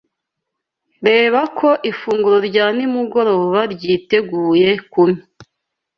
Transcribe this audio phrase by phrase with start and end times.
[1.07, 5.19] Reba ko ifunguro rya nimugoroba ryiteguye kumi.